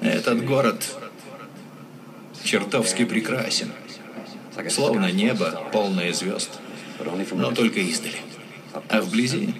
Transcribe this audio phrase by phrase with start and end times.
[0.00, 0.96] Этот город
[2.42, 3.70] чертовски прекрасен.
[4.68, 6.50] Словно небо, полное звезд.
[7.32, 8.16] Но только издали.
[8.88, 9.54] А вблизи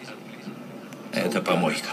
[1.13, 1.89] это помойка.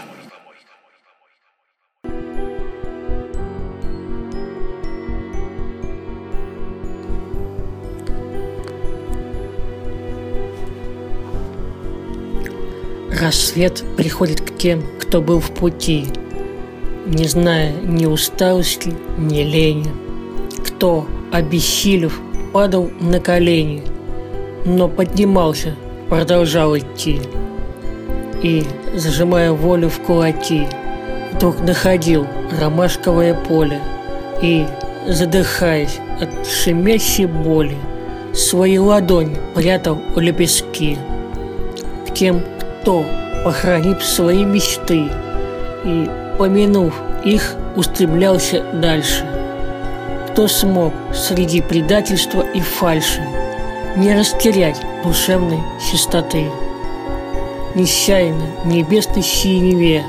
[13.10, 16.06] Рассвет приходит к тем, кто был в пути,
[17.08, 19.90] Не зная ни усталости, ни лени,
[20.66, 22.20] Кто, обессилев,
[22.52, 23.82] падал на колени,
[24.66, 25.74] Но поднимался,
[26.10, 27.22] продолжал идти.
[28.42, 28.62] И,
[28.94, 30.66] зажимая волю в кулаки,
[31.32, 32.26] Вдруг находил
[32.60, 33.80] ромашковое поле
[34.42, 34.66] И,
[35.06, 37.78] задыхаясь от шумящей боли,
[38.34, 40.98] Свою ладонь прятал у лепестки.
[42.06, 42.42] К тем,
[42.82, 43.02] кто,
[43.44, 45.08] похоронив свои мечты
[45.88, 49.26] и, помянув их, устремлялся дальше.
[50.30, 53.22] Кто смог среди предательства и фальши
[53.96, 56.46] не растерять душевной чистоты.
[57.74, 60.04] Несчаянно в небесной синеве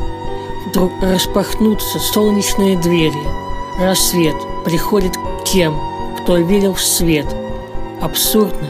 [0.68, 3.24] вдруг распахнутся солнечные двери.
[3.80, 5.80] Рассвет приходит к тем,
[6.22, 7.26] кто верил в свет.
[8.02, 8.68] Абсурдно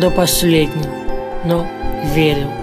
[0.00, 0.90] до последнего,
[1.44, 1.66] но
[2.14, 2.61] верил.